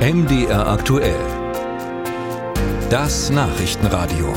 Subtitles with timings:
[0.00, 1.20] MDR aktuell.
[2.88, 4.32] Das Nachrichtenradio.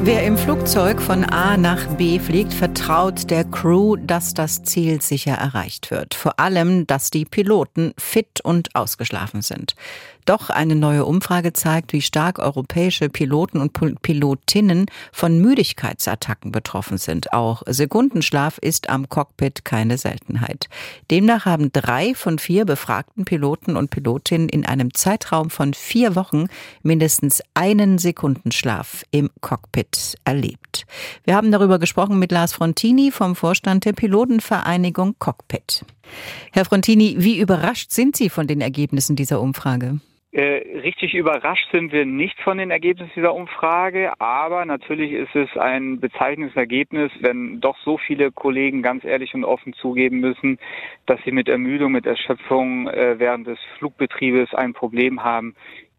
[0.00, 5.32] Wer im Flugzeug von A nach B fliegt, vertraut der Crew, dass das Ziel sicher
[5.32, 6.14] erreicht wird.
[6.14, 9.74] Vor allem, dass die Piloten fit und ausgeschlafen sind.
[10.28, 13.72] Doch eine neue Umfrage zeigt, wie stark europäische Piloten und
[14.02, 17.32] Pilotinnen von Müdigkeitsattacken betroffen sind.
[17.32, 20.68] Auch Sekundenschlaf ist am Cockpit keine Seltenheit.
[21.10, 26.48] Demnach haben drei von vier befragten Piloten und Pilotinnen in einem Zeitraum von vier Wochen
[26.82, 30.84] mindestens einen Sekundenschlaf im Cockpit erlebt.
[31.24, 35.86] Wir haben darüber gesprochen mit Lars Frontini vom Vorstand der Pilotenvereinigung Cockpit.
[36.52, 40.00] Herr Frontini, wie überrascht sind Sie von den Ergebnissen dieser Umfrage?
[40.38, 45.48] Äh, richtig überrascht sind wir nicht von den Ergebnissen dieser Umfrage, aber natürlich ist es
[45.56, 50.60] ein bezeichnendes Ergebnis, wenn doch so viele Kollegen ganz ehrlich und offen zugeben müssen,
[51.06, 55.56] dass sie mit Ermüdung, mit Erschöpfung äh, während des Flugbetriebes ein Problem haben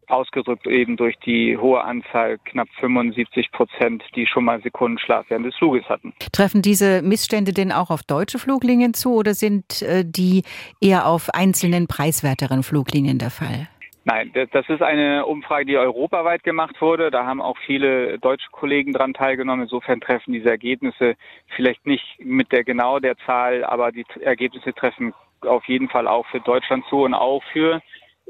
[0.07, 5.55] ausgedrückt eben durch die hohe Anzahl, knapp 75 Prozent, die schon mal Sekundenschlaf während des
[5.57, 6.13] Fluges hatten.
[6.31, 10.43] Treffen diese Missstände denn auch auf deutsche Fluglinien zu oder sind äh, die
[10.79, 13.67] eher auf einzelnen preiswerteren Fluglinien der Fall?
[14.09, 17.11] Nein, das ist eine Umfrage, die europaweit gemacht wurde.
[17.11, 19.63] Da haben auch viele deutsche Kollegen dran teilgenommen.
[19.63, 21.15] Insofern treffen diese Ergebnisse
[21.55, 26.25] vielleicht nicht mit der genau der Zahl, aber die Ergebnisse treffen auf jeden Fall auch
[26.27, 27.81] für Deutschland zu und auch für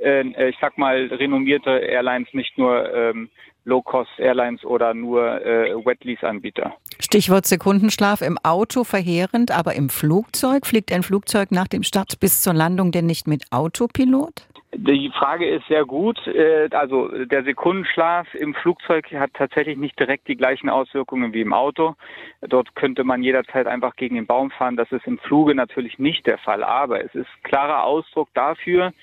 [0.02, 3.30] äh, ich sag mal, renommierte Airlines, nicht nur ähm,
[3.64, 6.74] Low-Cost-Airlines oder nur äh, Wet-Lease-Anbieter.
[7.00, 10.66] Stichwort Sekundenschlaf im Auto verheerend, aber im Flugzeug?
[10.66, 14.46] Fliegt ein Flugzeug nach dem Start bis zur Landung denn nicht mit Autopilot?
[14.72, 16.20] Die Frage ist sehr gut.
[16.28, 21.54] Äh, also der Sekundenschlaf im Flugzeug hat tatsächlich nicht direkt die gleichen Auswirkungen wie im
[21.54, 21.96] Auto.
[22.42, 24.78] Dort könnte man jederzeit einfach gegen den Baum fahren.
[24.78, 26.64] Das ist im Fluge natürlich nicht der Fall.
[26.64, 28.94] Aber es ist klarer Ausdruck dafür,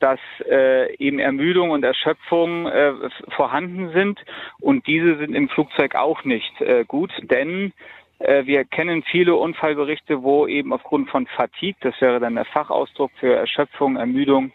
[0.00, 2.92] dass äh, eben Ermüdung und Erschöpfung äh,
[3.30, 4.20] vorhanden sind
[4.60, 7.72] und diese sind im Flugzeug auch nicht äh, gut, denn
[8.18, 13.10] äh, wir kennen viele Unfallberichte, wo eben aufgrund von Fatigue, das wäre dann der Fachausdruck
[13.18, 14.52] für Erschöpfung, Ermüdung,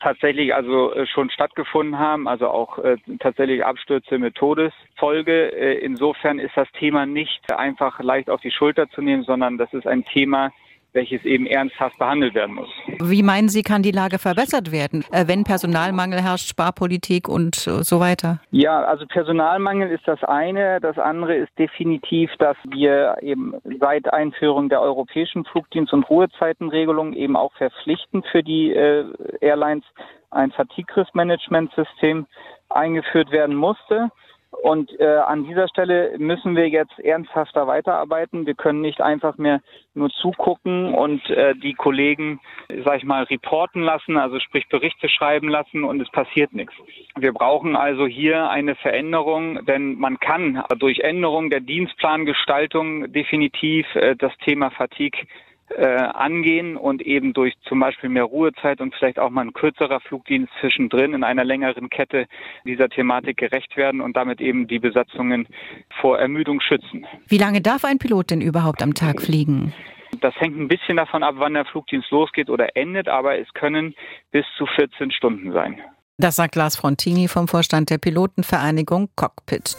[0.00, 5.52] tatsächlich also äh, schon stattgefunden haben, also auch äh, tatsächlich Abstürze mit Todesfolge.
[5.52, 9.72] Äh, insofern ist das Thema nicht einfach leicht auf die Schulter zu nehmen, sondern das
[9.72, 10.52] ist ein Thema,
[10.92, 12.68] welches eben ernsthaft behandelt werden muss.
[13.00, 18.00] Wie meinen Sie, kann die Lage verbessert werden, äh, wenn Personalmangel herrscht, Sparpolitik und so
[18.00, 18.40] weiter?
[18.50, 20.80] Ja, also Personalmangel ist das eine.
[20.80, 27.36] Das andere ist definitiv, dass wir eben seit Einführung der europäischen Flugdienst- und Ruhezeitenregelung eben
[27.36, 29.04] auch verpflichtend für die äh,
[29.40, 29.84] Airlines
[30.30, 32.26] ein Fatigue-Risk-Management-System
[32.68, 34.10] eingeführt werden musste.
[34.50, 38.46] Und äh, an dieser Stelle müssen wir jetzt ernsthafter weiterarbeiten.
[38.46, 39.60] Wir können nicht einfach mehr
[39.94, 42.40] nur zugucken und äh, die Kollegen,
[42.84, 46.74] sag ich mal, reporten lassen, also sprich Berichte schreiben lassen und es passiert nichts.
[47.16, 54.16] Wir brauchen also hier eine Veränderung, denn man kann durch Änderung der Dienstplangestaltung definitiv äh,
[54.16, 55.26] das Thema Fatigue
[55.76, 60.00] äh, angehen und eben durch zum Beispiel mehr Ruhezeit und vielleicht auch mal ein kürzerer
[60.00, 62.26] Flugdienst zwischendrin in einer längeren Kette
[62.64, 65.46] dieser Thematik gerecht werden und damit eben die Besatzungen
[66.00, 67.06] vor Ermüdung schützen.
[67.28, 69.72] Wie lange darf ein Pilot denn überhaupt am Tag fliegen?
[70.20, 73.94] Das hängt ein bisschen davon ab, wann der Flugdienst losgeht oder endet, aber es können
[74.30, 75.80] bis zu 14 Stunden sein.
[76.16, 79.76] Das sagt Lars Frontini vom Vorstand der Pilotenvereinigung Cockpit.